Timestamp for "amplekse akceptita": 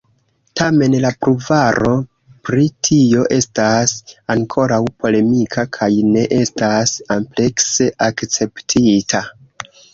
7.21-9.27